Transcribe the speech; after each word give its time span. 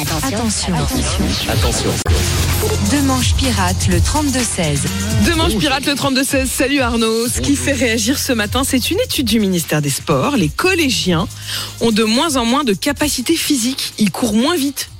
Attention. 0.00 0.74
Attention. 1.48 1.90
Deux 2.90 3.02
manches 3.02 3.34
pirates, 3.34 3.86
le 3.88 3.98
32-16. 3.98 4.78
Deux 5.24 5.34
manches 5.36 5.56
pirates 5.56 5.86
le 5.86 5.94
32-16. 5.94 6.46
Salut 6.46 6.80
Arnaud. 6.80 7.28
Ce 7.28 7.40
qui 7.40 7.54
fait 7.54 7.72
réagir 7.72 8.18
ce 8.18 8.32
matin, 8.32 8.62
c'est 8.64 8.90
une 8.90 8.98
étude 9.00 9.26
du 9.26 9.38
ministère 9.38 9.80
des 9.80 9.90
Sports. 9.90 10.36
Les 10.36 10.48
collégiens 10.48 11.28
ont 11.80 11.92
de 11.92 12.02
moins 12.02 12.34
en 12.36 12.44
moins 12.44 12.64
de 12.64 12.72
capacité 12.72 13.36
physique. 13.36 13.94
Ils 13.98 14.10
courent 14.10 14.34
moins 14.34 14.56
vite. 14.56 14.90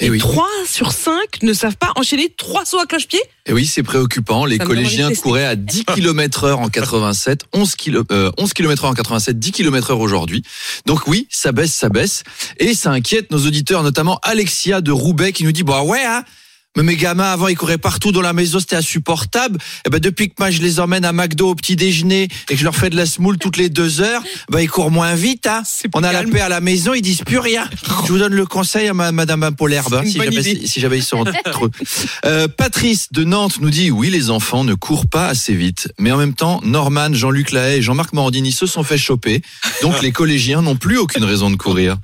Et 0.00 0.08
oui. 0.08 0.18
3 0.18 0.48
sur 0.66 0.92
5 0.92 1.42
ne 1.42 1.52
savent 1.52 1.76
pas 1.76 1.92
enchaîner 1.96 2.32
trois 2.36 2.64
sauts 2.64 2.78
à 2.78 2.86
cloche-pied. 2.86 3.20
Et 3.46 3.52
oui, 3.52 3.66
c'est 3.66 3.82
préoccupant. 3.82 4.46
Les 4.46 4.56
Ça 4.56 4.64
collégiens 4.64 5.12
couraient 5.14 5.44
à 5.44 5.56
10 5.56 5.84
km 5.94 6.44
heure 6.44 6.60
en 6.60 6.68
87, 6.68 7.44
11 7.52 7.74
km, 7.74 8.06
euh, 8.10 8.30
11 8.38 8.52
km 8.54 8.84
heure 8.84 8.90
en 8.90 8.94
87, 8.94 9.38
10 9.38 9.52
km 9.52 9.90
heure 9.90 10.00
aujourd'hui. 10.00 10.42
Donc 10.86 11.06
oui, 11.06 11.26
ça 11.30 11.52
baisse, 11.52 11.74
ça 11.74 11.90
baisse. 11.90 12.24
Et 12.58 12.74
ça 12.74 12.90
inquiète 12.90 13.30
nos 13.30 13.46
auditeurs, 13.46 13.82
notamment 13.82 14.18
Alexia 14.22 14.80
de 14.80 14.90
Roubaix 14.90 15.32
qui 15.32 15.44
nous 15.44 15.52
dit, 15.52 15.64
bah 15.64 15.82
ouais, 15.82 16.04
hein, 16.04 16.24
mais 16.76 16.84
mes 16.84 16.96
gamins 16.96 17.32
avant 17.32 17.48
ils 17.48 17.56
couraient 17.56 17.78
partout 17.78 18.12
dans 18.12 18.20
la 18.20 18.32
maison, 18.32 18.60
c'était 18.60 18.76
insupportable. 18.76 19.58
Et 19.86 19.90
ben 19.90 19.98
depuis 19.98 20.28
que 20.28 20.34
moi 20.38 20.50
je 20.50 20.62
les 20.62 20.78
emmène 20.78 21.04
à 21.04 21.12
McDo 21.12 21.50
au 21.50 21.54
petit 21.54 21.74
déjeuner 21.74 22.28
et 22.48 22.54
que 22.54 22.56
je 22.56 22.64
leur 22.64 22.76
fais 22.76 22.90
de 22.90 22.96
la 22.96 23.06
semoule 23.06 23.38
toutes 23.38 23.56
les 23.56 23.68
deux 23.68 24.00
heures, 24.00 24.22
ben 24.50 24.60
ils 24.60 24.70
courent 24.70 24.90
moins 24.90 25.14
vite. 25.14 25.46
Hein. 25.46 25.62
On 25.94 26.02
a 26.04 26.12
la 26.12 26.22
paix 26.22 26.40
à 26.40 26.48
la 26.48 26.60
maison, 26.60 26.94
ils 26.94 27.02
disent 27.02 27.22
plus 27.22 27.38
rien. 27.38 27.68
Je 28.06 28.12
vous 28.12 28.18
donne 28.18 28.34
le 28.34 28.46
conseil 28.46 28.88
à 28.88 28.94
ma, 28.94 29.10
Madame 29.10 29.42
Apolherbe, 29.42 29.94
hein, 29.94 30.02
si 30.04 30.18
idée. 30.18 30.66
si 30.66 30.80
jamais 30.80 30.98
ils 30.98 31.04
sont 31.04 31.18
entre 31.18 31.66
eux. 31.66 31.70
Euh, 32.24 32.48
Patrice 32.48 33.08
de 33.12 33.24
Nantes 33.24 33.58
nous 33.60 33.70
dit 33.70 33.90
oui, 33.90 34.10
les 34.10 34.30
enfants 34.30 34.64
ne 34.64 34.74
courent 34.74 35.08
pas 35.08 35.26
assez 35.26 35.54
vite, 35.54 35.92
mais 35.98 36.12
en 36.12 36.18
même 36.18 36.34
temps, 36.34 36.60
Norman, 36.62 37.12
Jean-Luc 37.12 37.50
Lahaye 37.50 37.78
et 37.78 37.82
Jean-Marc 37.82 38.12
Morandini 38.12 38.52
se 38.52 38.66
sont 38.66 38.84
fait 38.84 38.98
choper, 38.98 39.42
donc 39.82 40.00
les 40.02 40.12
collégiens 40.12 40.62
n'ont 40.62 40.76
plus 40.76 40.98
aucune 40.98 41.24
raison 41.24 41.50
de 41.50 41.56
courir. 41.56 41.98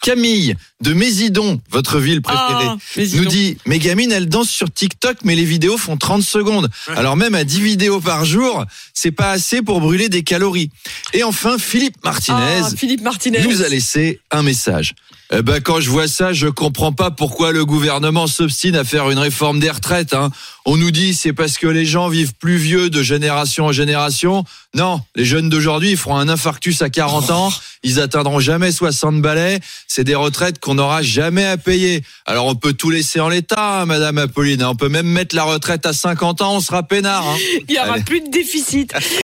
Camille 0.00 0.54
de 0.82 0.92
Mésidon, 0.92 1.60
votre 1.70 1.98
ville 1.98 2.20
préférée, 2.20 2.66
Ah, 2.68 2.76
dis 2.96 3.16
nous 3.16 3.24
dit 3.24 3.56
mes 3.66 3.78
gamines 3.78 4.12
elles 4.12 4.28
dansent 4.28 4.50
sur 4.50 4.70
TikTok 4.70 5.18
mais 5.24 5.34
les 5.34 5.44
vidéos 5.44 5.78
font 5.78 5.96
30 5.96 6.22
secondes. 6.22 6.68
Alors 6.88 7.16
même 7.16 7.34
à 7.34 7.44
10 7.44 7.60
vidéos 7.60 8.00
par 8.00 8.24
jour, 8.24 8.64
c'est 8.92 9.12
pas 9.12 9.30
assez 9.30 9.62
pour 9.62 9.80
brûler 9.80 10.08
des 10.08 10.22
calories. 10.22 10.70
Et 11.14 11.22
enfin 11.24 11.56
Philippe 11.58 11.96
Martinez 12.04 12.60
Ah, 12.64 12.68
Philippe 12.76 13.02
Martinez. 13.02 13.42
nous 13.42 13.62
a 13.62 13.68
laissé 13.68 14.20
un 14.30 14.42
message. 14.42 14.94
Eh 15.32 15.40
ben, 15.40 15.58
quand 15.60 15.80
je 15.80 15.88
vois 15.88 16.06
ça, 16.06 16.34
je 16.34 16.46
comprends 16.48 16.92
pas 16.92 17.10
pourquoi 17.10 17.50
le 17.50 17.64
gouvernement 17.64 18.26
s'obstine 18.26 18.76
à 18.76 18.84
faire 18.84 19.10
une 19.10 19.18
réforme 19.18 19.58
des 19.58 19.70
retraites. 19.70 20.12
Hein. 20.12 20.30
On 20.66 20.76
nous 20.76 20.90
dit 20.90 21.14
c'est 21.14 21.32
parce 21.32 21.56
que 21.56 21.66
les 21.66 21.86
gens 21.86 22.08
vivent 22.08 22.34
plus 22.34 22.56
vieux 22.56 22.90
de 22.90 23.02
génération 23.02 23.64
en 23.66 23.72
génération. 23.72 24.44
Non, 24.74 25.00
les 25.16 25.24
jeunes 25.24 25.48
d'aujourd'hui, 25.48 25.92
ils 25.92 25.96
feront 25.96 26.16
un 26.16 26.28
infarctus 26.28 26.82
à 26.82 26.90
40 26.90 27.30
ans. 27.30 27.52
Ils 27.84 28.00
atteindront 28.00 28.40
jamais 28.40 28.72
60 28.72 29.20
balais. 29.22 29.60
C'est 29.86 30.04
des 30.04 30.14
retraites 30.14 30.58
qu'on 30.58 30.74
n'aura 30.74 31.02
jamais 31.02 31.44
à 31.44 31.56
payer. 31.56 32.02
Alors 32.26 32.46
on 32.46 32.54
peut 32.54 32.72
tout 32.72 32.90
laisser 32.90 33.20
en 33.20 33.28
l'état, 33.28 33.82
hein, 33.82 33.86
Madame 33.86 34.18
Apolline. 34.18 34.64
On 34.64 34.74
peut 34.74 34.88
même 34.88 35.06
mettre 35.06 35.36
la 35.36 35.44
retraite 35.44 35.86
à 35.86 35.92
50 35.92 36.40
ans, 36.42 36.56
on 36.56 36.60
sera 36.60 36.82
peinard. 36.82 37.28
Hein. 37.28 37.36
Il 37.68 37.74
n'y 37.74 37.78
aura 37.78 37.92
Allez. 37.94 38.02
plus 38.02 38.20
de 38.22 38.30
déficit. 38.30 38.92